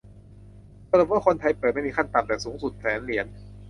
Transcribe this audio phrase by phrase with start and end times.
[0.89, 3.25] สรุปว่า คนไทยเปิด ไม่มีขั้นต่ำ แต่สูงสุด แสนเหรียญ